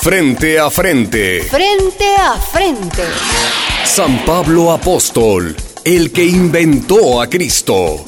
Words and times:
Frente 0.00 0.58
a 0.58 0.70
frente. 0.70 1.42
Frente 1.42 2.16
a 2.16 2.34
frente. 2.34 3.04
San 3.84 4.24
Pablo 4.24 4.72
Apóstol, 4.72 5.54
el 5.84 6.10
que 6.10 6.24
inventó 6.24 7.20
a 7.20 7.28
Cristo. 7.28 8.04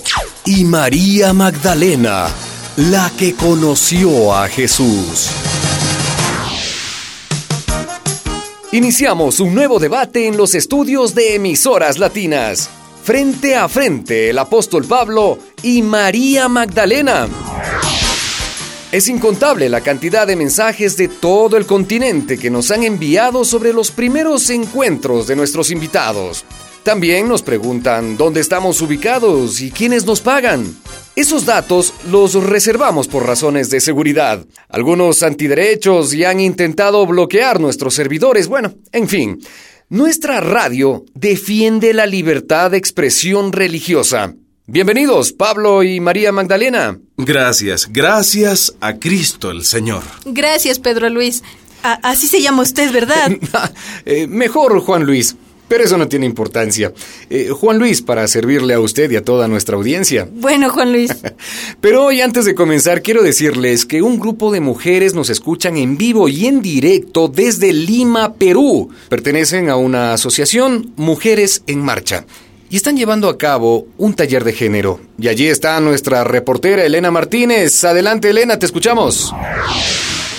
Y 0.46 0.64
María 0.64 1.32
Magdalena, 1.32 2.28
la 2.76 3.10
que 3.16 3.34
conoció 3.34 4.34
a 4.34 4.48
Jesús. 4.48 5.28
Iniciamos 8.72 9.38
un 9.40 9.54
nuevo 9.54 9.78
debate 9.78 10.26
en 10.26 10.36
los 10.36 10.54
estudios 10.54 11.14
de 11.14 11.36
emisoras 11.36 11.98
latinas. 11.98 12.68
Frente 13.04 13.56
a 13.56 13.68
frente, 13.68 14.30
el 14.30 14.38
apóstol 14.38 14.84
Pablo 14.84 15.38
y 15.62 15.82
María 15.82 16.48
Magdalena. 16.48 17.28
Es 18.92 19.08
incontable 19.08 19.68
la 19.68 19.82
cantidad 19.82 20.26
de 20.26 20.34
mensajes 20.34 20.96
de 20.96 21.06
todo 21.06 21.56
el 21.56 21.64
continente 21.64 22.36
que 22.36 22.50
nos 22.50 22.72
han 22.72 22.82
enviado 22.82 23.44
sobre 23.44 23.72
los 23.72 23.92
primeros 23.92 24.50
encuentros 24.50 25.28
de 25.28 25.36
nuestros 25.36 25.70
invitados. 25.70 26.44
También 26.82 27.28
nos 27.28 27.42
preguntan 27.42 28.16
dónde 28.16 28.40
estamos 28.40 28.82
ubicados 28.82 29.60
y 29.60 29.70
quiénes 29.70 30.06
nos 30.06 30.20
pagan. 30.20 30.76
Esos 31.14 31.46
datos 31.46 31.94
los 32.10 32.34
reservamos 32.34 33.06
por 33.06 33.24
razones 33.24 33.70
de 33.70 33.80
seguridad. 33.80 34.44
Algunos 34.68 35.22
antiderechos 35.22 36.10
ya 36.10 36.30
han 36.30 36.40
intentado 36.40 37.06
bloquear 37.06 37.60
nuestros 37.60 37.94
servidores. 37.94 38.48
Bueno, 38.48 38.74
en 38.90 39.06
fin, 39.08 39.38
nuestra 39.88 40.40
radio 40.40 41.04
defiende 41.14 41.94
la 41.94 42.06
libertad 42.06 42.72
de 42.72 42.78
expresión 42.78 43.52
religiosa. 43.52 44.34
Bienvenidos, 44.72 45.32
Pablo 45.32 45.82
y 45.82 45.98
María 45.98 46.30
Magdalena. 46.30 46.96
Gracias, 47.16 47.88
gracias 47.92 48.72
a 48.80 48.94
Cristo 49.00 49.50
el 49.50 49.64
Señor. 49.64 50.04
Gracias, 50.24 50.78
Pedro 50.78 51.10
Luis. 51.10 51.42
A- 51.82 51.94
así 52.08 52.28
se 52.28 52.40
llama 52.40 52.62
usted, 52.62 52.92
¿verdad? 52.92 53.32
Eh, 54.06 54.28
mejor, 54.28 54.78
Juan 54.80 55.04
Luis. 55.04 55.34
Pero 55.66 55.82
eso 55.84 55.98
no 55.98 56.06
tiene 56.06 56.26
importancia. 56.26 56.92
Eh, 57.30 57.48
Juan 57.50 57.78
Luis, 57.78 58.00
para 58.00 58.28
servirle 58.28 58.74
a 58.74 58.80
usted 58.80 59.10
y 59.10 59.16
a 59.16 59.24
toda 59.24 59.48
nuestra 59.48 59.74
audiencia. 59.76 60.28
Bueno, 60.32 60.70
Juan 60.70 60.92
Luis. 60.92 61.10
Pero 61.80 62.04
hoy 62.04 62.20
antes 62.20 62.44
de 62.44 62.54
comenzar 62.54 63.02
quiero 63.02 63.22
decirles 63.24 63.86
que 63.86 64.02
un 64.02 64.20
grupo 64.20 64.52
de 64.52 64.60
mujeres 64.60 65.14
nos 65.14 65.30
escuchan 65.30 65.76
en 65.78 65.96
vivo 65.98 66.28
y 66.28 66.46
en 66.46 66.62
directo 66.62 67.26
desde 67.26 67.72
Lima, 67.72 68.34
Perú. 68.34 68.90
Pertenecen 69.08 69.68
a 69.68 69.74
una 69.74 70.12
asociación 70.12 70.92
Mujeres 70.96 71.62
en 71.66 71.80
Marcha. 71.82 72.24
Y 72.72 72.76
están 72.76 72.96
llevando 72.96 73.28
a 73.28 73.36
cabo 73.36 73.88
un 73.98 74.14
taller 74.14 74.44
de 74.44 74.52
género. 74.52 75.00
Y 75.18 75.26
allí 75.26 75.48
está 75.48 75.80
nuestra 75.80 76.22
reportera 76.22 76.84
Elena 76.84 77.10
Martínez. 77.10 77.82
Adelante 77.82 78.30
Elena, 78.30 78.60
te 78.60 78.66
escuchamos. 78.66 79.34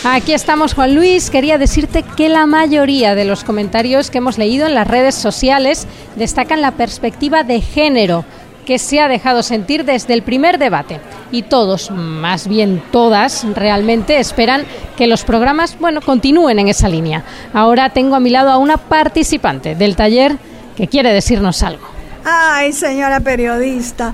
Aquí 0.05 0.31
estamos, 0.31 0.73
Juan 0.73 0.95
Luis. 0.95 1.29
Quería 1.29 1.57
decirte 1.57 2.03
que 2.15 2.29
la 2.29 2.45
mayoría 2.45 3.15
de 3.15 3.25
los 3.25 3.43
comentarios 3.43 4.09
que 4.09 4.19
hemos 4.19 4.37
leído 4.37 4.65
en 4.65 4.75
las 4.75 4.87
redes 4.87 5.13
sociales 5.13 5.87
destacan 6.15 6.61
la 6.61 6.71
perspectiva 6.71 7.43
de 7.43 7.59
género 7.59 8.23
que 8.65 8.79
se 8.79 9.01
ha 9.01 9.09
dejado 9.09 9.43
sentir 9.43 9.83
desde 9.83 10.13
el 10.13 10.23
primer 10.23 10.57
debate. 10.57 11.01
Y 11.33 11.41
todos, 11.41 11.91
más 11.91 12.47
bien 12.47 12.81
todas, 12.93 13.45
realmente 13.55 14.19
esperan 14.19 14.63
que 14.95 15.07
los 15.07 15.25
programas, 15.25 15.77
bueno, 15.81 15.99
continúen 15.99 16.59
en 16.59 16.69
esa 16.69 16.87
línea. 16.87 17.25
Ahora 17.51 17.89
tengo 17.89 18.15
a 18.15 18.21
mi 18.21 18.29
lado 18.29 18.51
a 18.51 18.57
una 18.57 18.77
participante 18.77 19.75
del 19.75 19.97
taller 19.97 20.37
que 20.77 20.87
quiere 20.87 21.11
decirnos 21.11 21.61
algo. 21.61 21.90
Ay, 22.23 22.71
señora 22.73 23.19
periodista, 23.19 24.13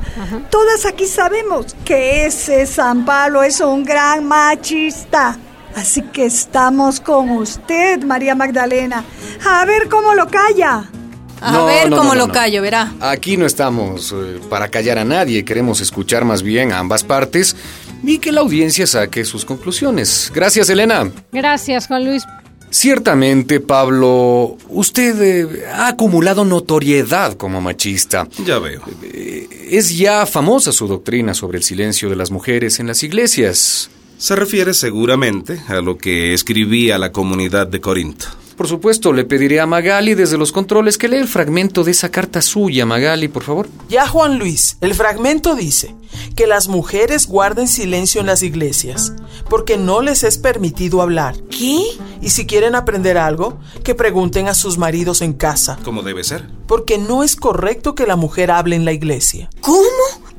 todas 0.50 0.86
aquí 0.86 1.06
sabemos 1.06 1.76
que 1.84 2.26
ese 2.26 2.66
San 2.66 3.06
Pablo 3.06 3.44
es 3.44 3.60
un 3.60 3.84
gran 3.84 4.26
machista. 4.26 5.38
Así 5.76 6.02
que 6.02 6.26
estamos 6.26 7.00
con 7.00 7.30
usted, 7.30 8.02
María 8.04 8.34
Magdalena. 8.34 9.04
A 9.48 9.64
ver 9.66 9.90
cómo 9.90 10.14
lo 10.16 10.28
calla. 10.28 10.86
A 11.40 11.52
No, 11.52 11.66
ver 11.68 11.90
no, 11.90 11.98
cómo 11.98 12.14
no, 12.16 12.22
lo 12.22 12.28
no. 12.28 12.34
callo, 12.34 12.64
verá. 12.64 12.94
Aquí 13.00 13.38
no 13.38 13.46
estamos 13.46 14.12
eh, 14.12 14.40
para 14.50 14.70
callar 14.70 14.98
a 14.98 15.06
nadie, 15.06 15.46
queremos 15.46 15.80
escuchar 15.82 16.26
más 16.26 16.42
bien 16.42 16.72
a 16.72 16.80
ambas 16.80 17.04
partes 17.04 17.56
y 18.02 18.18
que 18.18 18.32
la 18.32 18.42
audiencia 18.42 18.88
saque 18.88 19.24
sus 19.24 19.46
conclusiones. 19.46 20.32
Gracias, 20.34 20.68
Elena. 20.70 21.12
Gracias, 21.32 21.86
Juan 21.88 22.06
Luis. 22.06 22.24
Ciertamente, 22.70 23.60
Pablo, 23.60 24.58
usted 24.70 25.22
eh, 25.22 25.66
ha 25.74 25.88
acumulado 25.88 26.44
notoriedad 26.46 27.34
como 27.34 27.62
machista. 27.62 28.28
Ya 28.46 28.60
veo. 28.60 28.82
Eh, 29.04 29.48
Es 29.72 29.98
ya 29.98 30.26
famosa 30.26 30.72
su 30.72 30.88
doctrina 30.88 31.34
sobre 31.34 31.58
el 31.58 31.64
silencio 31.64 32.10
de 32.10 32.16
las 32.16 32.32
mujeres 32.32 32.80
en 32.80 32.88
las 32.88 33.04
iglesias. 33.04 33.90
Se 34.18 34.36
refiere 34.36 34.74
seguramente 34.74 35.62
a 35.68 35.76
lo 35.82 35.98
que 35.98 36.34
escribí 36.34 36.92
a 36.92 36.98
la 36.98 37.12
comunidad 37.12 37.68
de 37.68 37.80
Corinto. 37.82 38.26
Por 38.58 38.68
supuesto, 38.68 39.14
le 39.14 39.24
pediré 39.24 39.60
a 39.60 39.68
Magali 39.68 40.16
desde 40.16 40.38
los 40.38 40.52
controles 40.52 40.98
que 40.98 41.08
lea 41.08 41.22
el 41.22 41.28
fragmento 41.28 41.84
de 41.84 41.92
esa 41.92 42.10
carta 42.10 42.42
suya, 42.42 42.88
Magali, 42.88 43.28
por 43.28 43.44
favor. 43.44 43.70
Ya 43.88 44.08
Juan 44.08 44.40
Luis, 44.40 44.78
el 44.82 44.96
fragmento 44.96 45.54
dice 45.56 45.94
que 46.36 46.48
las 46.48 46.68
mujeres 46.68 47.28
guarden 47.28 47.68
silencio 47.68 48.20
en 48.20 48.26
las 48.28 48.42
iglesias, 48.42 49.14
porque 49.48 49.78
no 49.78 50.02
les 50.02 50.24
es 50.24 50.40
permitido 50.40 51.04
hablar. 51.04 51.36
¿Qué? 51.52 51.80
Y 52.20 52.30
si 52.32 52.48
quieren 52.48 52.74
aprender 52.74 53.20
algo, 53.20 53.60
que 53.84 53.94
pregunten 53.94 54.48
a 54.48 54.56
sus 54.56 54.80
maridos 54.80 55.22
en 55.22 55.34
casa, 55.34 55.78
Como 55.84 56.02
debe 56.02 56.24
ser. 56.24 56.48
porque 56.68 56.98
no 56.98 57.24
es 57.24 57.36
correcto 57.36 57.94
que 57.94 58.08
la 58.08 58.16
mujer 58.16 58.50
hable 58.50 58.76
en 58.76 58.86
la 58.86 58.92
iglesia. 58.94 59.52
¿Cómo? 59.62 59.84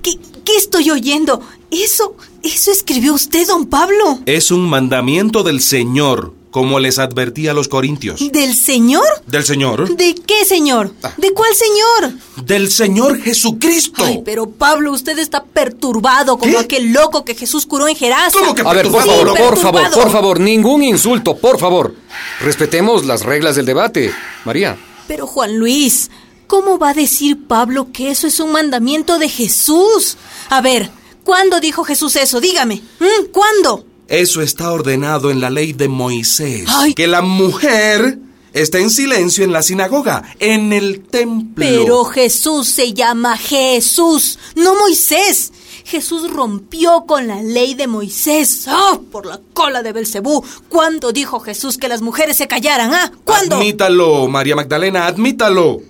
¿Qué, 0.02 0.18
qué 0.44 0.56
estoy 0.56 0.90
oyendo? 0.90 1.40
Eso, 1.70 2.16
eso 2.42 2.72
escribió 2.72 3.14
usted, 3.14 3.46
don 3.46 3.66
Pablo. 3.66 4.18
Es 4.26 4.50
un 4.50 4.68
mandamiento 4.68 5.42
del 5.44 5.60
Señor, 5.60 6.34
como 6.50 6.80
les 6.80 6.98
advertí 6.98 7.48
a 7.48 7.54
los 7.54 7.68
corintios. 7.68 8.20
¿Del 8.32 8.54
Señor? 8.54 9.04
¿Del 9.26 9.44
Señor? 9.44 9.94
¿De 9.96 10.14
qué 10.14 10.44
señor? 10.44 10.92
¿De 11.16 11.32
cuál 11.32 11.52
señor? 11.54 12.12
¡Del 12.44 12.70
Señor 12.70 13.20
Jesucristo! 13.20 14.02
Ay, 14.04 14.22
pero 14.24 14.48
Pablo, 14.48 14.92
usted 14.92 15.18
está 15.18 15.44
perturbado 15.44 16.38
como 16.38 16.52
¿Qué? 16.52 16.58
aquel 16.58 16.92
loco 16.92 17.24
que 17.24 17.34
Jesús 17.34 17.66
curó 17.66 17.86
en 17.88 17.96
Gerasa. 17.96 18.38
¿Cómo 18.38 18.54
que 18.54 18.62
A 18.62 18.72
ver, 18.72 18.88
por 18.90 19.04
favor, 19.04 19.36
Sí, 19.36 19.42
por 19.42 19.58
favor, 19.58 19.90
por 19.90 20.10
favor, 20.10 20.40
ningún 20.40 20.82
insulto, 20.82 21.36
por 21.36 21.58
favor. 21.58 21.94
Respetemos 22.40 23.04
las 23.04 23.22
reglas 23.24 23.56
del 23.56 23.66
debate. 23.66 24.12
María. 24.44 24.76
Pero 25.06 25.26
Juan 25.26 25.58
Luis, 25.58 26.10
¿cómo 26.46 26.78
va 26.78 26.90
a 26.90 26.94
decir 26.94 27.46
Pablo 27.46 27.88
que 27.92 28.10
eso 28.10 28.26
es 28.26 28.40
un 28.40 28.52
mandamiento 28.52 29.18
de 29.18 29.28
Jesús? 29.28 30.16
A 30.48 30.60
ver, 30.60 30.90
¿cuándo 31.24 31.60
dijo 31.60 31.84
Jesús 31.84 32.16
eso? 32.16 32.40
Dígame. 32.40 32.82
¿Mm? 33.00 33.26
¿Cuándo? 33.32 33.84
Eso 34.08 34.40
está 34.40 34.72
ordenado 34.72 35.30
en 35.30 35.40
la 35.40 35.50
ley 35.50 35.74
de 35.74 35.88
Moisés. 35.88 36.64
Ay. 36.66 36.94
Que 36.94 37.06
la 37.06 37.20
mujer 37.20 38.18
esté 38.54 38.80
en 38.80 38.88
silencio 38.88 39.44
en 39.44 39.52
la 39.52 39.60
sinagoga, 39.60 40.34
en 40.38 40.72
el 40.72 41.00
templo. 41.00 41.64
Pero 41.64 42.04
Jesús 42.04 42.68
se 42.68 42.94
llama 42.94 43.36
Jesús, 43.36 44.38
no 44.56 44.74
Moisés. 44.76 45.52
Jesús 45.84 46.30
rompió 46.30 47.04
con 47.06 47.26
la 47.26 47.42
ley 47.42 47.74
de 47.74 47.86
Moisés. 47.86 48.64
¡Ah! 48.66 48.98
Por 49.10 49.26
la 49.26 49.40
cola 49.52 49.82
de 49.82 49.92
Belcebú. 49.92 50.42
¿Cuándo 50.68 51.12
dijo 51.12 51.40
Jesús 51.40 51.78
que 51.78 51.88
las 51.88 52.00
mujeres 52.00 52.36
se 52.38 52.48
callaran? 52.48 52.92
¿Ah? 52.94 53.12
¿Cuándo? 53.24 53.56
Admítalo, 53.56 54.26
María 54.28 54.56
Magdalena, 54.56 55.06
admítalo. 55.06 55.80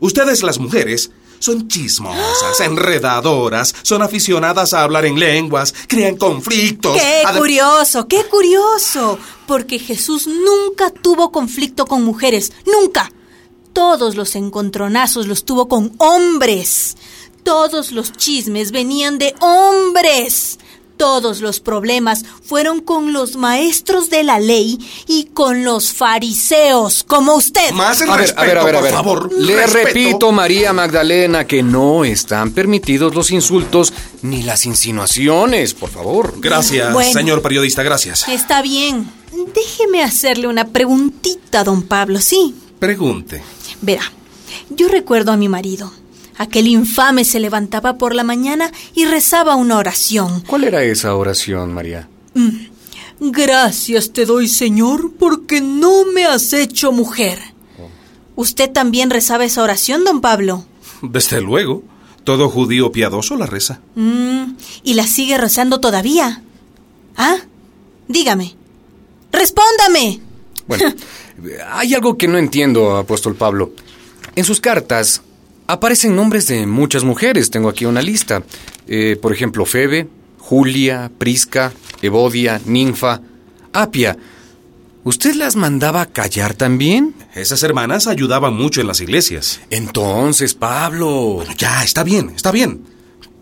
Ustedes 0.00 0.42
las 0.42 0.58
mujeres 0.58 1.10
son 1.40 1.66
chismosas, 1.68 2.60
enredadoras, 2.60 3.74
son 3.82 4.02
aficionadas 4.02 4.72
a 4.72 4.84
hablar 4.84 5.06
en 5.06 5.18
lenguas, 5.18 5.74
crean 5.88 6.16
conflictos. 6.16 6.96
¡Qué 6.96 7.22
curioso! 7.36 8.06
¡Qué 8.06 8.24
curioso! 8.26 9.18
Porque 9.46 9.80
Jesús 9.80 10.28
nunca 10.28 10.90
tuvo 10.90 11.32
conflicto 11.32 11.86
con 11.86 12.04
mujeres. 12.04 12.52
¡Nunca! 12.66 13.10
Todos 13.72 14.16
los 14.16 14.36
encontronazos 14.36 15.26
los 15.26 15.44
tuvo 15.44 15.68
con 15.68 15.92
hombres. 15.98 16.96
Todos 17.42 17.90
los 17.90 18.12
chismes 18.12 18.70
venían 18.70 19.18
de 19.18 19.34
hombres. 19.40 20.58
Todos 21.00 21.40
los 21.40 21.60
problemas 21.60 22.26
fueron 22.44 22.80
con 22.82 23.14
los 23.14 23.36
maestros 23.36 24.10
de 24.10 24.22
la 24.22 24.38
ley 24.38 24.78
y 25.08 25.24
con 25.32 25.64
los 25.64 25.94
fariseos, 25.94 27.04
como 27.04 27.36
usted. 27.36 27.70
Más 27.72 28.02
el 28.02 28.10
A 28.10 28.16
ver, 28.16 28.20
respeto, 28.20 28.40
a 28.42 28.44
ver, 28.44 28.58
a 28.58 28.64
ver, 28.64 28.76
a 28.76 28.80
ver. 28.82 28.92
por 28.92 29.02
favor. 29.02 29.32
Le 29.32 29.56
respeto. 29.56 29.86
repito, 29.86 30.32
María 30.32 30.74
Magdalena, 30.74 31.46
que 31.46 31.62
no 31.62 32.04
están 32.04 32.50
permitidos 32.50 33.14
los 33.14 33.30
insultos 33.30 33.94
ni 34.20 34.42
las 34.42 34.66
insinuaciones, 34.66 35.72
por 35.72 35.88
favor. 35.88 36.34
Gracias, 36.38 36.92
Bueno. 36.92 37.12
señor 37.14 37.40
periodista, 37.40 37.82
gracias. 37.82 38.28
Está 38.28 38.60
bien. 38.60 39.10
Déjeme 39.54 40.02
hacerle 40.04 40.48
una 40.48 40.66
preguntita, 40.66 41.64
don 41.64 41.82
Pablo, 41.82 42.20
¿sí? 42.20 42.54
Pregunte. 42.78 43.42
Verá, 43.80 44.02
yo 44.68 44.88
recuerdo 44.88 45.32
a 45.32 45.38
mi 45.38 45.48
marido. 45.48 45.90
Aquel 46.40 46.68
infame 46.68 47.26
se 47.26 47.38
levantaba 47.38 47.98
por 47.98 48.14
la 48.14 48.24
mañana 48.24 48.72
y 48.94 49.04
rezaba 49.04 49.56
una 49.56 49.76
oración. 49.76 50.40
¿Cuál 50.46 50.64
era 50.64 50.82
esa 50.82 51.14
oración, 51.14 51.74
María? 51.74 52.08
Gracias 53.20 54.14
te 54.14 54.24
doy, 54.24 54.48
Señor, 54.48 55.12
porque 55.18 55.60
no 55.60 56.06
me 56.06 56.24
has 56.24 56.54
hecho 56.54 56.92
mujer. 56.92 57.38
¿Usted 58.36 58.70
también 58.70 59.10
rezaba 59.10 59.44
esa 59.44 59.62
oración, 59.62 60.02
don 60.02 60.22
Pablo? 60.22 60.64
Desde 61.02 61.42
luego, 61.42 61.82
todo 62.24 62.48
judío 62.48 62.90
piadoso 62.90 63.36
la 63.36 63.44
reza. 63.44 63.80
Mm, 63.94 64.54
¿Y 64.82 64.94
la 64.94 65.06
sigue 65.06 65.36
rezando 65.36 65.78
todavía? 65.78 66.42
¿Ah? 67.18 67.36
Dígame. 68.08 68.56
Respóndame. 69.30 70.20
Bueno, 70.66 70.94
hay 71.70 71.92
algo 71.92 72.16
que 72.16 72.28
no 72.28 72.38
entiendo, 72.38 72.96
apóstol 72.96 73.34
Pablo. 73.34 73.72
En 74.36 74.44
sus 74.44 74.62
cartas 74.62 75.20
aparecen 75.72 76.16
nombres 76.16 76.46
de 76.46 76.66
muchas 76.66 77.04
mujeres. 77.04 77.50
Tengo 77.50 77.68
aquí 77.68 77.84
una 77.84 78.02
lista. 78.02 78.42
Eh, 78.86 79.16
por 79.20 79.32
ejemplo, 79.32 79.64
Febe, 79.64 80.08
Julia, 80.38 81.10
Prisca, 81.16 81.72
Evodia, 82.02 82.60
Ninfa, 82.64 83.20
Apia. 83.72 84.16
¿Usted 85.02 85.34
las 85.34 85.56
mandaba 85.56 86.02
a 86.02 86.06
callar 86.06 86.54
también? 86.54 87.14
Esas 87.34 87.62
hermanas 87.62 88.06
ayudaban 88.06 88.54
mucho 88.54 88.80
en 88.80 88.86
las 88.86 89.00
iglesias. 89.00 89.60
Entonces, 89.70 90.54
Pablo. 90.54 91.42
Ya, 91.56 91.82
está 91.82 92.04
bien, 92.04 92.32
está 92.36 92.50
bien. 92.50 92.84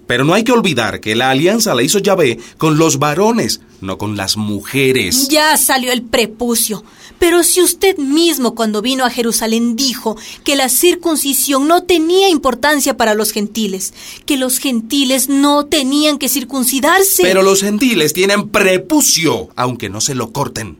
Pero 0.06 0.24
no 0.24 0.34
hay 0.34 0.44
que 0.44 0.52
olvidar 0.52 1.00
que 1.00 1.16
la 1.16 1.30
alianza 1.30 1.74
la 1.74 1.82
hizo 1.82 1.98
Yahvé 1.98 2.38
con 2.56 2.78
los 2.78 2.98
varones, 2.98 3.60
no 3.80 3.98
con 3.98 4.16
las 4.16 4.36
mujeres. 4.36 5.28
Ya 5.28 5.56
salió 5.56 5.92
el 5.92 6.02
prepucio. 6.02 6.84
Pero 7.18 7.42
si 7.42 7.60
usted 7.62 7.96
mismo 7.98 8.54
cuando 8.54 8.82
vino 8.82 9.04
a 9.04 9.10
Jerusalén 9.10 9.76
dijo 9.76 10.16
que 10.44 10.56
la 10.56 10.68
circuncisión 10.68 11.68
no 11.68 11.82
tenía 11.82 12.28
importancia 12.28 12.96
para 12.96 13.14
los 13.14 13.32
gentiles, 13.32 13.92
que 14.24 14.36
los 14.36 14.58
gentiles 14.58 15.28
no 15.28 15.66
tenían 15.66 16.18
que 16.18 16.28
circuncidarse. 16.28 17.22
Pero 17.22 17.42
los 17.42 17.62
gentiles 17.62 18.12
tienen 18.12 18.48
prepucio, 18.48 19.48
aunque 19.56 19.88
no 19.88 20.00
se 20.00 20.14
lo 20.14 20.32
corten. 20.32 20.78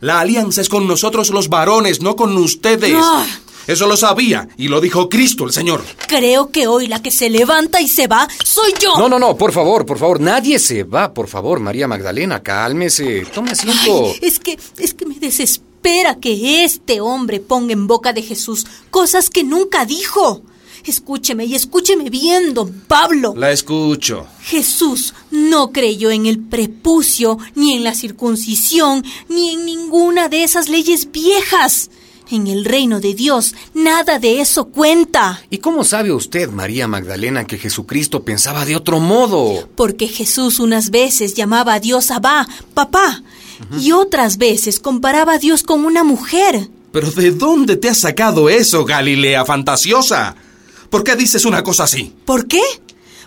La 0.00 0.20
alianza 0.20 0.60
es 0.60 0.68
con 0.68 0.88
nosotros 0.88 1.30
los 1.30 1.48
varones, 1.48 2.00
no 2.00 2.16
con 2.16 2.36
ustedes. 2.36 2.96
Eso 3.66 3.86
lo 3.86 3.96
sabía 3.96 4.48
y 4.56 4.66
lo 4.68 4.80
dijo 4.80 5.08
Cristo 5.08 5.44
el 5.44 5.52
Señor. 5.52 5.84
Creo 6.08 6.50
que 6.50 6.66
hoy 6.66 6.88
la 6.88 7.00
que 7.00 7.12
se 7.12 7.30
levanta 7.30 7.80
y 7.80 7.86
se 7.86 8.08
va 8.08 8.26
soy 8.44 8.74
yo. 8.80 8.96
No, 8.98 9.08
no, 9.08 9.18
no, 9.20 9.36
por 9.36 9.52
favor, 9.52 9.86
por 9.86 9.98
favor, 9.98 10.20
nadie 10.20 10.58
se 10.58 10.82
va, 10.82 11.14
por 11.14 11.28
favor, 11.28 11.60
María 11.60 11.86
Magdalena, 11.86 12.42
cálmese, 12.42 13.24
tome 13.32 13.52
asiento. 13.52 14.06
Ay, 14.06 14.18
es 14.22 14.40
que, 14.40 14.58
es 14.78 14.94
que 14.94 15.06
me 15.06 15.14
desespera 15.82 16.14
que 16.20 16.64
este 16.64 17.00
hombre 17.00 17.40
ponga 17.40 17.72
en 17.72 17.86
boca 17.86 18.12
de 18.12 18.22
Jesús 18.22 18.66
cosas 18.90 19.30
que 19.30 19.42
nunca 19.42 19.84
dijo. 19.84 20.42
Escúcheme 20.84 21.44
y 21.44 21.54
escúcheme 21.54 22.10
bien, 22.10 22.54
don 22.54 22.72
Pablo. 22.88 23.34
La 23.36 23.52
escucho. 23.52 24.26
Jesús 24.42 25.14
no 25.30 25.70
creyó 25.70 26.10
en 26.10 26.26
el 26.26 26.40
prepucio, 26.40 27.38
ni 27.54 27.76
en 27.76 27.84
la 27.84 27.94
circuncisión, 27.94 29.04
ni 29.28 29.50
en 29.50 29.64
ninguna 29.64 30.28
de 30.28 30.42
esas 30.42 30.68
leyes 30.68 31.10
viejas. 31.12 31.90
En 32.30 32.46
el 32.46 32.64
reino 32.64 32.98
de 32.98 33.14
Dios, 33.14 33.54
nada 33.74 34.18
de 34.18 34.40
eso 34.40 34.66
cuenta. 34.66 35.42
¿Y 35.50 35.58
cómo 35.58 35.84
sabe 35.84 36.12
usted, 36.12 36.48
María 36.48 36.88
Magdalena, 36.88 37.46
que 37.46 37.58
Jesucristo 37.58 38.24
pensaba 38.24 38.64
de 38.64 38.74
otro 38.74 39.00
modo? 39.00 39.68
Porque 39.76 40.08
Jesús 40.08 40.58
unas 40.58 40.90
veces 40.90 41.34
llamaba 41.34 41.74
a 41.74 41.80
Dios 41.80 42.10
Abba, 42.10 42.48
papá, 42.74 43.22
y 43.78 43.92
otras 43.92 44.38
veces 44.38 44.80
comparaba 44.80 45.34
a 45.34 45.38
Dios 45.38 45.62
con 45.62 45.84
una 45.84 46.04
mujer. 46.04 46.68
Pero 46.92 47.10
¿de 47.10 47.30
dónde 47.30 47.76
te 47.76 47.88
has 47.88 47.98
sacado 47.98 48.48
eso, 48.48 48.84
Galilea 48.84 49.44
fantasiosa? 49.44 50.36
¿Por 50.90 51.04
qué 51.04 51.16
dices 51.16 51.44
una 51.44 51.62
cosa 51.62 51.84
así? 51.84 52.12
¿Por 52.26 52.46
qué? 52.46 52.60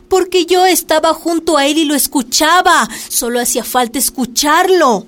Porque 0.07 0.45
yo 0.45 0.65
estaba 0.65 1.13
junto 1.13 1.57
a 1.57 1.65
él 1.65 1.79
y 1.79 1.85
lo 1.85 1.95
escuchaba. 1.95 2.87
Solo 3.09 3.39
hacía 3.39 3.63
falta 3.63 3.97
escucharlo. 3.97 5.07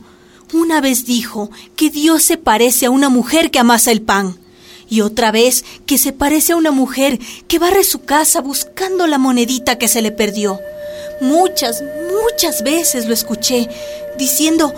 Una 0.53 0.81
vez 0.81 1.05
dijo 1.05 1.51
que 1.75 1.89
Dios 1.89 2.23
se 2.23 2.37
parece 2.37 2.87
a 2.87 2.89
una 2.89 3.09
mujer 3.09 3.51
que 3.51 3.59
amasa 3.59 3.91
el 3.91 4.01
pan. 4.01 4.37
Y 4.89 5.01
otra 5.01 5.31
vez 5.31 5.65
que 5.85 5.97
se 5.97 6.13
parece 6.13 6.53
a 6.53 6.55
una 6.55 6.71
mujer 6.71 7.19
que 7.47 7.59
barre 7.59 7.83
su 7.83 7.99
casa 7.99 8.41
buscando 8.41 9.05
la 9.05 9.17
monedita 9.17 9.77
que 9.77 9.87
se 9.87 10.01
le 10.01 10.11
perdió. 10.11 10.59
Muchas, 11.21 11.83
muchas 12.11 12.63
veces 12.63 13.05
lo 13.05 13.13
escuché 13.13 13.69
diciendo, 14.17 14.73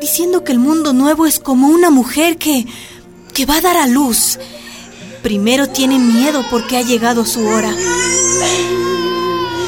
diciendo 0.00 0.44
que 0.44 0.52
el 0.52 0.58
mundo 0.58 0.92
nuevo 0.92 1.26
es 1.26 1.38
como 1.38 1.68
una 1.68 1.90
mujer 1.90 2.38
que, 2.38 2.66
que 3.34 3.46
va 3.46 3.56
a 3.56 3.60
dar 3.60 3.76
a 3.76 3.86
luz. 3.86 4.38
Primero 5.22 5.68
tiene 5.68 5.98
miedo 5.98 6.44
porque 6.50 6.76
ha 6.76 6.82
llegado 6.82 7.24
su 7.24 7.46
hora. 7.46 7.74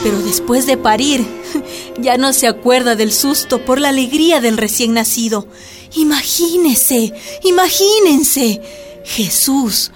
Pero 0.02 0.18
después 0.22 0.66
de 0.66 0.76
parir, 0.76 1.26
ya 1.98 2.16
no 2.16 2.32
se 2.32 2.46
acuerda 2.46 2.96
del 2.96 3.12
susto 3.12 3.64
por 3.64 3.80
la 3.80 3.88
alegría 3.88 4.40
del 4.40 4.56
recién 4.56 4.94
nacido. 4.94 5.46
Imagínese, 5.94 7.12
imagínense, 7.42 8.62
Jesús 9.04 9.90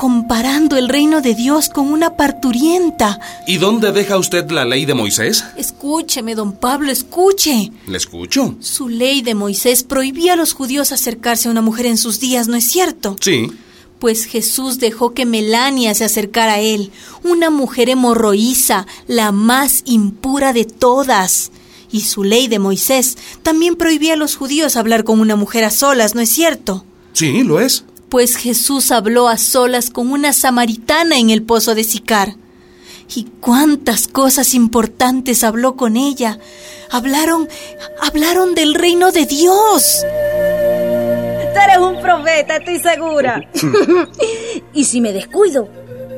comparando 0.00 0.78
el 0.78 0.88
reino 0.88 1.20
de 1.20 1.34
Dios 1.34 1.68
con 1.68 1.92
una 1.92 2.16
parturienta. 2.16 3.20
¿Y 3.46 3.58
dónde 3.58 3.92
deja 3.92 4.16
usted 4.16 4.50
la 4.50 4.64
ley 4.64 4.86
de 4.86 4.94
Moisés? 4.94 5.44
Escúcheme, 5.58 6.34
don 6.34 6.52
Pablo, 6.52 6.90
escuche. 6.90 7.70
Le 7.86 7.98
escucho. 7.98 8.54
Su 8.60 8.88
ley 8.88 9.20
de 9.20 9.34
Moisés 9.34 9.84
prohibía 9.84 10.32
a 10.32 10.36
los 10.36 10.54
judíos 10.54 10.92
acercarse 10.92 11.48
a 11.48 11.50
una 11.50 11.60
mujer 11.60 11.84
en 11.84 11.98
sus 11.98 12.18
días, 12.18 12.48
¿no 12.48 12.56
es 12.56 12.64
cierto? 12.64 13.16
Sí. 13.20 13.52
Pues 13.98 14.24
Jesús 14.24 14.78
dejó 14.78 15.12
que 15.12 15.26
Melania 15.26 15.92
se 15.92 16.06
acercara 16.06 16.54
a 16.54 16.60
él, 16.60 16.92
una 17.22 17.50
mujer 17.50 17.90
hemorroísa, 17.90 18.86
la 19.06 19.32
más 19.32 19.82
impura 19.84 20.54
de 20.54 20.64
todas. 20.64 21.52
Y 21.92 22.00
su 22.00 22.24
ley 22.24 22.48
de 22.48 22.58
Moisés 22.58 23.18
también 23.42 23.76
prohibía 23.76 24.14
a 24.14 24.16
los 24.16 24.36
judíos 24.36 24.76
hablar 24.76 25.04
con 25.04 25.20
una 25.20 25.36
mujer 25.36 25.64
a 25.64 25.70
solas, 25.70 26.14
¿no 26.14 26.22
es 26.22 26.30
cierto? 26.30 26.86
Sí, 27.12 27.42
lo 27.42 27.60
es. 27.60 27.84
Pues 28.10 28.36
Jesús 28.36 28.90
habló 28.90 29.28
a 29.28 29.38
solas 29.38 29.88
con 29.88 30.10
una 30.10 30.32
samaritana 30.32 31.18
en 31.18 31.30
el 31.30 31.42
pozo 31.42 31.76
de 31.76 31.84
Sicar. 31.84 32.34
Y 33.14 33.26
cuántas 33.40 34.08
cosas 34.08 34.52
importantes 34.54 35.44
habló 35.44 35.76
con 35.76 35.96
ella. 35.96 36.38
Hablaron, 36.90 37.48
hablaron 38.00 38.54
del 38.56 38.74
reino 38.74 39.12
de 39.12 39.26
Dios. 39.26 40.00
Tú 40.02 41.60
eres 41.60 41.78
un 41.78 42.00
profeta, 42.02 42.56
estoy 42.56 42.80
segura. 42.80 43.48
y 44.74 44.84
si 44.84 45.00
me 45.00 45.12
descuido, 45.12 45.68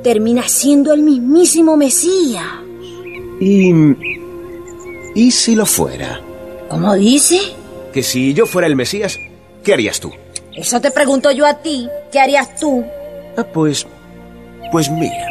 termina 0.02 0.48
siendo 0.48 0.94
el 0.94 1.02
mismísimo 1.02 1.76
Mesías. 1.76 2.46
¿Y. 3.38 3.70
¿Y 5.14 5.30
si 5.30 5.54
lo 5.54 5.66
fuera? 5.66 6.22
¿Cómo 6.70 6.94
dice? 6.94 7.38
Que 7.92 8.02
si 8.02 8.32
yo 8.32 8.46
fuera 8.46 8.66
el 8.66 8.76
Mesías, 8.76 9.18
¿qué 9.62 9.74
harías 9.74 10.00
tú? 10.00 10.10
Eso 10.54 10.80
te 10.80 10.90
pregunto 10.90 11.30
yo 11.30 11.46
a 11.46 11.54
ti. 11.54 11.88
¿Qué 12.10 12.20
harías 12.20 12.54
tú? 12.56 12.84
Ah, 13.36 13.44
pues. 13.44 13.86
Pues 14.70 14.90
mira. 14.90 15.28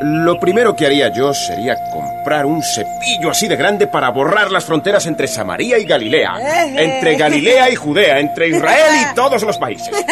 Lo 0.00 0.38
primero 0.38 0.76
que 0.76 0.86
haría 0.86 1.12
yo 1.12 1.34
sería 1.34 1.76
comprar 1.92 2.46
un 2.46 2.62
cepillo 2.62 3.30
así 3.30 3.48
de 3.48 3.56
grande 3.56 3.88
para 3.88 4.10
borrar 4.10 4.52
las 4.52 4.64
fronteras 4.64 5.06
entre 5.06 5.26
Samaria 5.26 5.78
y 5.78 5.84
Galilea. 5.84 6.76
Entre 6.76 7.16
Galilea 7.16 7.68
y 7.70 7.74
Judea, 7.74 8.20
entre 8.20 8.48
Israel 8.48 8.94
y 9.10 9.14
todos 9.14 9.42
los 9.42 9.58
países. 9.58 9.90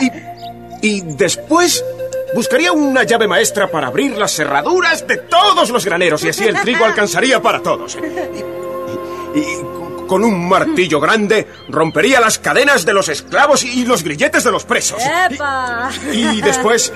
Y, 0.00 0.12
y 0.80 1.00
después 1.00 1.84
buscaría 2.34 2.70
una 2.70 3.02
llave 3.02 3.26
maestra 3.26 3.68
para 3.68 3.88
abrir 3.88 4.16
las 4.16 4.30
cerraduras 4.32 5.04
de 5.08 5.16
todos 5.16 5.70
los 5.70 5.84
graneros 5.84 6.22
y 6.22 6.28
así 6.28 6.44
el 6.44 6.60
trigo 6.60 6.84
alcanzaría 6.84 7.42
para 7.42 7.60
todos. 7.60 7.96
Y, 7.96 8.42
con 10.08 10.24
un 10.24 10.48
martillo 10.48 10.98
grande 10.98 11.46
rompería 11.68 12.18
las 12.20 12.40
cadenas 12.40 12.84
de 12.84 12.92
los 12.94 13.08
esclavos 13.08 13.62
y 13.62 13.84
los 13.84 14.02
grilletes 14.02 14.42
de 14.42 14.50
los 14.50 14.64
presos. 14.64 15.00
¡Epa! 15.30 15.90
Y 16.12 16.40
después 16.40 16.92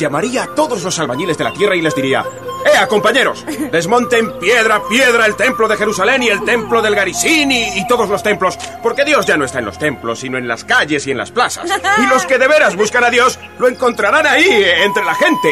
llamaría 0.00 0.44
a 0.44 0.54
todos 0.54 0.82
los 0.82 0.98
albañiles 0.98 1.36
de 1.36 1.44
la 1.44 1.52
tierra 1.52 1.76
y 1.76 1.82
les 1.82 1.94
diría: 1.94 2.24
¡Ea, 2.72 2.86
compañeros! 2.88 3.44
Desmonten 3.70 4.38
piedra 4.38 4.76
a 4.76 4.88
piedra 4.88 5.26
el 5.26 5.36
templo 5.36 5.68
de 5.68 5.76
Jerusalén 5.76 6.22
y 6.22 6.28
el 6.28 6.44
templo 6.44 6.80
del 6.80 6.94
Garisín 6.94 7.52
y, 7.52 7.78
y 7.78 7.86
todos 7.86 8.08
los 8.08 8.22
templos, 8.22 8.58
porque 8.82 9.04
Dios 9.04 9.26
ya 9.26 9.36
no 9.36 9.44
está 9.44 9.58
en 9.58 9.66
los 9.66 9.78
templos, 9.78 10.20
sino 10.20 10.38
en 10.38 10.48
las 10.48 10.64
calles 10.64 11.06
y 11.06 11.10
en 11.10 11.18
las 11.18 11.30
plazas. 11.30 11.70
Y 12.02 12.06
los 12.06 12.24
que 12.26 12.38
de 12.38 12.48
veras 12.48 12.74
buscan 12.76 13.04
a 13.04 13.10
Dios 13.10 13.38
lo 13.58 13.68
encontrarán 13.68 14.26
ahí, 14.26 14.44
eh, 14.46 14.84
entre 14.84 15.04
la 15.04 15.14
gente. 15.14 15.48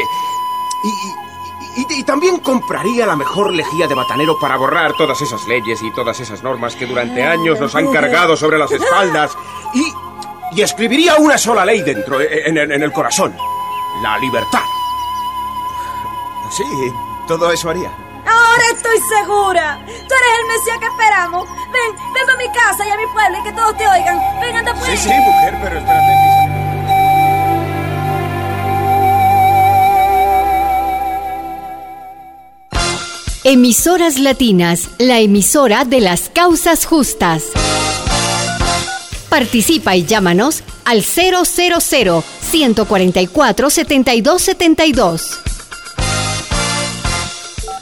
Y, 0.85 0.89
y- 0.89 1.32
y- 1.77 2.01
y 2.01 2.05
también 2.05 2.39
compraría 2.39 3.07
la 3.07 3.17
mejor 3.17 3.53
lejía 3.53 3.87
de 3.87 3.95
batanero 3.95 4.39
para 4.39 4.57
borrar 4.57 4.93
todas 4.95 5.21
esas 5.23 5.47
leyes 5.47 5.83
y 5.83 5.91
todas 5.93 6.19
esas 6.21 6.43
normas 6.43 6.77
que 6.77 6.87
durante 6.87 7.23
años 7.23 7.59
nos 7.61 7.75
han 7.75 7.91
cargado 7.93 8.37
sobre 8.37 8.59
las 8.59 8.71
espaldas. 8.73 9.37
Y, 9.75 9.93
y 10.55 10.61
escribiría 10.63 11.17
una 11.17 11.39
sola 11.39 11.65
ley 11.65 11.81
dentro, 11.83 12.21
eh, 12.21 12.43
en, 12.49 12.59
en- 12.59 12.73
en 12.73 12.83
el 12.83 12.93
corazón. 12.93 13.35
La 14.03 14.19
libertad. 14.19 14.63
Sí, 16.51 16.65
todo 17.27 17.51
eso 17.53 17.71
haría. 17.71 17.91
Ahora 18.27 18.63
estoy 18.75 18.99
segura. 19.21 19.79
Tú 19.87 19.93
eres 19.93 20.39
el 20.41 20.47
Mesías 20.49 20.79
que 20.79 20.87
esperamos. 20.87 21.49
Ven, 21.49 21.97
ven 22.13 22.31
a 22.31 22.37
mi 22.37 22.47
casa 22.53 22.87
y 22.87 22.91
a 22.91 22.97
mi 22.97 23.07
pueblo 23.07 23.39
y 23.39 23.43
que 23.45 23.53
todos 23.53 23.77
te 23.79 23.87
oigan. 23.89 24.21
Ven, 24.41 24.57
anda 24.57 24.75
pues. 24.75 24.85
Sí, 24.91 24.97
sí, 24.99 25.09
mujer, 25.11 25.59
pero 25.63 25.79
espérate. 25.79 26.42
Emisoras 33.45 34.21
Latinas, 34.21 34.89
la 34.99 35.19
emisora 35.19 35.85
de 35.85 36.01
las 36.01 36.29
causas 36.29 36.87
justas. 36.87 37.47
Participa 39.29 39.97
y 39.97 40.05
llámanos 40.05 40.63
al 40.85 41.03
000 41.03 41.45
144 41.45 43.71
7272. 43.71 45.41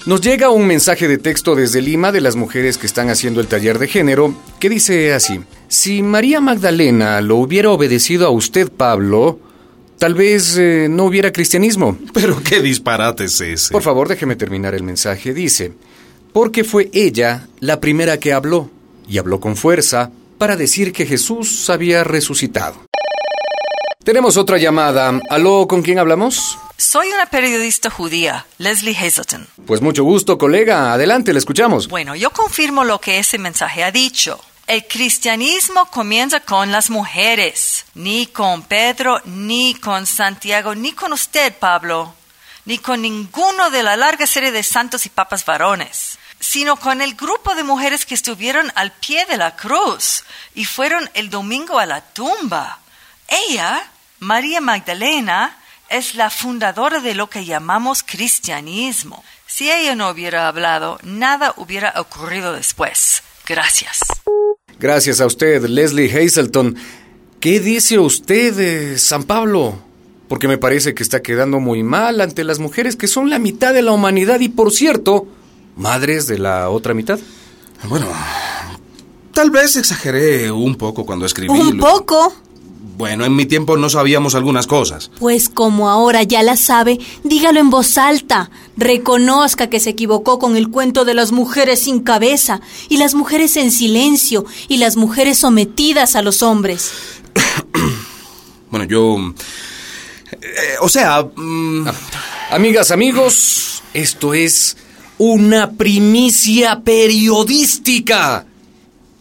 Nos 0.07 0.23
llega 0.23 0.49
un 0.49 0.67
mensaje 0.67 1.09
de 1.09 1.19
texto 1.19 1.55
desde 1.55 1.83
Lima 1.83 2.11
de 2.11 2.23
las 2.23 2.37
mujeres 2.37 2.79
que 2.79 2.87
están 2.87 3.11
haciendo 3.11 3.43
el 3.43 3.47
taller 3.47 3.79
de 3.79 3.88
género 3.88 4.35
que 4.61 4.71
dice 4.71 5.12
así. 5.12 5.40
Si 5.69 6.02
María 6.02 6.40
Magdalena 6.40 7.21
lo 7.21 7.37
hubiera 7.37 7.71
obedecido 7.71 8.26
a 8.26 8.31
usted, 8.31 8.73
Pablo, 8.73 9.38
tal 10.00 10.14
vez 10.14 10.57
eh, 10.57 10.88
no 10.90 11.04
hubiera 11.04 11.30
cristianismo. 11.30 11.97
Pero 12.12 12.42
qué 12.42 12.61
disparate 12.61 13.25
es 13.25 13.40
ese. 13.40 13.71
Por 13.71 13.83
favor, 13.83 14.09
déjeme 14.09 14.35
terminar 14.35 14.75
el 14.75 14.83
mensaje. 14.83 15.33
Dice, 15.33 15.73
porque 16.33 16.64
fue 16.64 16.90
ella 16.92 17.47
la 17.61 17.78
primera 17.78 18.19
que 18.19 18.33
habló, 18.33 18.71
y 19.07 19.19
habló 19.19 19.38
con 19.38 19.57
fuerza, 19.57 20.11
para 20.38 20.57
decir 20.57 20.92
que 20.92 21.07
Jesús 21.07 21.69
había 21.69 22.02
resucitado. 22.02 22.76
Tenemos 24.02 24.38
otra 24.38 24.57
llamada. 24.57 25.21
¿Aló, 25.28 25.69
con 25.69 25.83
quién 25.83 25.99
hablamos? 25.99 26.59
Soy 26.78 27.09
una 27.09 27.26
periodista 27.26 27.90
judía, 27.90 28.47
Leslie 28.57 28.97
Hazelton. 28.97 29.47
Pues 29.66 29.83
mucho 29.83 30.02
gusto, 30.02 30.38
colega. 30.38 30.95
Adelante, 30.95 31.35
le 31.35 31.38
escuchamos. 31.38 31.88
Bueno, 31.88 32.16
yo 32.16 32.30
confirmo 32.30 32.85
lo 32.85 32.99
que 32.99 33.19
ese 33.19 33.37
mensaje 33.37 33.85
ha 33.85 33.92
dicho. 33.92 34.40
El 34.70 34.86
cristianismo 34.86 35.86
comienza 35.86 36.38
con 36.38 36.70
las 36.70 36.90
mujeres, 36.90 37.86
ni 37.94 38.28
con 38.28 38.62
Pedro, 38.62 39.20
ni 39.24 39.74
con 39.74 40.06
Santiago, 40.06 40.76
ni 40.76 40.92
con 40.92 41.12
usted, 41.12 41.52
Pablo, 41.58 42.14
ni 42.66 42.78
con 42.78 43.02
ninguno 43.02 43.70
de 43.70 43.82
la 43.82 43.96
larga 43.96 44.28
serie 44.28 44.52
de 44.52 44.62
santos 44.62 45.06
y 45.06 45.08
papas 45.08 45.44
varones, 45.44 46.20
sino 46.38 46.76
con 46.76 47.00
el 47.00 47.16
grupo 47.16 47.56
de 47.56 47.64
mujeres 47.64 48.06
que 48.06 48.14
estuvieron 48.14 48.70
al 48.76 48.92
pie 48.92 49.26
de 49.26 49.38
la 49.38 49.56
cruz 49.56 50.22
y 50.54 50.64
fueron 50.64 51.10
el 51.14 51.30
domingo 51.30 51.80
a 51.80 51.86
la 51.86 52.02
tumba. 52.02 52.78
Ella, 53.26 53.90
María 54.20 54.60
Magdalena, 54.60 55.58
es 55.88 56.14
la 56.14 56.30
fundadora 56.30 57.00
de 57.00 57.16
lo 57.16 57.28
que 57.28 57.44
llamamos 57.44 58.04
cristianismo. 58.04 59.24
Si 59.48 59.68
ella 59.68 59.96
no 59.96 60.10
hubiera 60.10 60.46
hablado, 60.46 61.00
nada 61.02 61.54
hubiera 61.56 61.92
ocurrido 61.96 62.52
después. 62.52 63.24
Gracias. 63.46 63.98
Gracias 64.80 65.20
a 65.20 65.26
usted, 65.26 65.62
Leslie 65.66 66.10
Hazelton. 66.10 66.75
¿Qué 67.38 67.60
dice 67.60 67.99
usted 67.99 68.54
de 68.54 68.99
San 68.99 69.25
Pablo? 69.25 69.75
Porque 70.28 70.49
me 70.49 70.58
parece 70.58 70.94
que 70.94 71.02
está 71.02 71.20
quedando 71.22 71.60
muy 71.60 71.82
mal 71.82 72.20
ante 72.20 72.44
las 72.44 72.58
mujeres 72.58 72.96
que 72.96 73.06
son 73.06 73.28
la 73.30 73.38
mitad 73.38 73.75
de 73.75 73.82
la 73.82 73.92
humanidad 73.92 74.40
y, 74.40 74.49
por 74.49 74.72
cierto, 74.72 75.26
madres 75.76 76.26
de 76.26 76.38
la 76.38 76.70
otra 76.70 76.94
mitad. 76.94 77.18
Bueno, 77.88 78.06
tal 79.32 79.50
vez 79.50 79.76
exageré 79.76 80.50
un 80.50 80.76
poco 80.76 81.04
cuando 81.04 81.26
escribí. 81.26 81.50
¿Un 81.52 81.78
lo- 81.78 81.84
poco? 81.87 82.32
Bueno, 83.00 83.25
en 83.25 83.35
mi 83.35 83.47
tiempo 83.47 83.78
no 83.78 83.88
sabíamos 83.88 84.35
algunas 84.35 84.66
cosas. 84.66 85.11
Pues 85.19 85.49
como 85.49 85.88
ahora 85.88 86.23
ya 86.23 86.42
la 86.42 86.59
sabe, 86.59 86.99
dígalo 87.25 87.59
en 87.59 87.71
voz 87.71 87.97
alta. 87.97 88.50
Reconozca 88.76 89.71
que 89.71 89.80
se 89.80 89.88
equivocó 89.88 90.38
con 90.38 90.54
el 90.54 90.69
cuento 90.69 91.07
de 91.07 91.14
las 91.14 91.33
mujeres 91.33 91.80
sin 91.80 92.00
cabeza, 92.00 92.61
y 92.90 92.99
las 92.99 93.14
mujeres 93.14 93.57
en 93.57 93.71
silencio, 93.71 94.45
y 94.69 94.76
las 94.76 94.97
mujeres 94.99 95.38
sometidas 95.38 96.14
a 96.14 96.21
los 96.21 96.42
hombres. 96.42 96.90
Bueno, 98.71 98.85
yo... 98.85 99.16
eh, 100.42 100.75
o 100.83 100.88
sea... 100.90 101.26
mm, 101.35 101.88
Amigas, 102.50 102.90
amigos, 102.90 103.83
esto 103.95 104.35
es 104.35 104.76
una 105.16 105.71
primicia 105.73 106.80
periodística. 106.85 108.45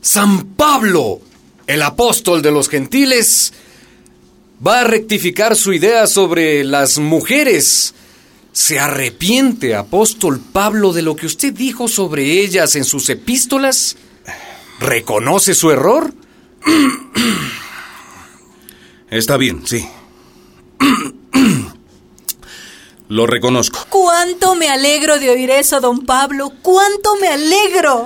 San 0.02 0.48
Pablo, 0.56 1.22
el 1.66 1.82
apóstol 1.82 2.42
de 2.42 2.52
los 2.52 2.68
gentiles, 2.68 3.54
va 4.66 4.82
a 4.82 4.84
rectificar 4.84 5.56
su 5.56 5.74
idea 5.74 6.08
sobre 6.08 6.64
las 6.64 7.00
mujeres. 7.00 7.94
¿Se 8.52 8.80
arrepiente, 8.80 9.76
apóstol 9.76 10.40
Pablo, 10.40 10.92
de 10.92 11.02
lo 11.02 11.16
que 11.16 11.28
usted 11.28 11.54
dijo 11.54 11.88
sobre 11.88 12.42
ellas 12.42 12.76
en 12.76 12.84
sus 12.84 13.10
epístolas? 13.10 13.96
¿Reconoce 14.80 15.54
su 15.54 15.72
error? 15.72 16.14
Está 19.10 19.38
bien, 19.38 19.66
sí. 19.66 19.86
Lo 23.10 23.26
reconozco. 23.26 23.86
¿Cuánto 23.90 24.54
me 24.54 24.70
alegro 24.70 25.18
de 25.18 25.32
oír 25.32 25.50
eso, 25.50 25.82
don 25.82 26.06
Pablo? 26.06 26.54
¿Cuánto 26.62 27.16
me 27.20 27.28
alegro? 27.28 28.06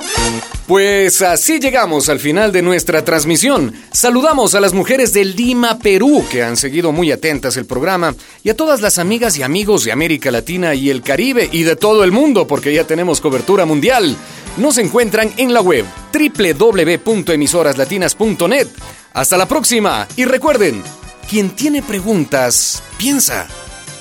Pues 0.65 1.21
así 1.21 1.59
llegamos 1.59 2.07
al 2.07 2.21
final 2.21 2.53
de 2.53 2.61
nuestra 2.61 3.03
transmisión. 3.03 3.73
Saludamos 3.91 4.55
a 4.55 4.61
las 4.61 4.71
mujeres 4.71 5.11
de 5.11 5.25
Lima, 5.25 5.77
Perú, 5.77 6.25
que 6.31 6.41
han 6.41 6.55
seguido 6.55 6.93
muy 6.93 7.11
atentas 7.11 7.57
el 7.57 7.65
programa, 7.65 8.15
y 8.43 8.49
a 8.49 8.55
todas 8.55 8.79
las 8.79 8.97
amigas 8.97 9.37
y 9.37 9.43
amigos 9.43 9.83
de 9.83 9.91
América 9.91 10.31
Latina 10.31 10.73
y 10.73 10.89
el 10.89 11.01
Caribe 11.01 11.49
y 11.51 11.63
de 11.63 11.75
todo 11.75 12.05
el 12.05 12.13
mundo, 12.13 12.47
porque 12.47 12.73
ya 12.73 12.85
tenemos 12.85 13.19
cobertura 13.19 13.65
mundial. 13.65 14.15
Nos 14.55 14.77
encuentran 14.77 15.33
en 15.35 15.53
la 15.53 15.59
web 15.59 15.83
www.emisoraslatinas.net. 16.13 18.69
Hasta 19.11 19.35
la 19.35 19.49
próxima 19.49 20.07
y 20.15 20.23
recuerden, 20.23 20.81
quien 21.29 21.49
tiene 21.49 21.81
preguntas, 21.81 22.81
piensa. 22.97 23.49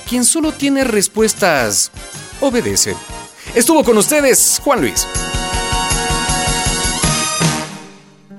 Quien 0.07 0.25
solo 0.25 0.51
tiene 0.51 0.83
respuestas, 0.83 1.91
obedece. 2.41 2.95
Estuvo 3.55 3.83
con 3.83 3.97
ustedes 3.97 4.59
Juan 4.63 4.81
Luis. 4.81 5.07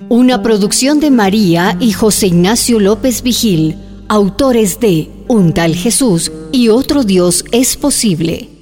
Una 0.08 0.42
producción 0.42 1.00
de 1.00 1.10
María 1.10 1.76
y 1.80 1.92
José 1.92 2.28
Ignacio 2.28 2.78
López 2.78 3.22
Vigil, 3.22 3.76
autores 4.08 4.78
de 4.78 5.10
Un 5.26 5.54
tal 5.54 5.74
Jesús 5.74 6.30
y 6.52 6.68
otro 6.68 7.02
Dios 7.02 7.44
es 7.50 7.76
posible. 7.76 8.53